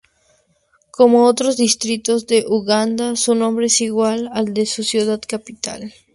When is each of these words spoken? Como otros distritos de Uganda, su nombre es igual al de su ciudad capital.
Como 0.89 1.25
otros 1.25 1.57
distritos 1.57 2.25
de 2.25 2.45
Uganda, 2.47 3.15
su 3.15 3.35
nombre 3.35 3.67
es 3.67 3.81
igual 3.81 4.31
al 4.33 4.51
de 4.51 4.65
su 4.65 4.81
ciudad 4.81 5.21
capital. 5.27 5.93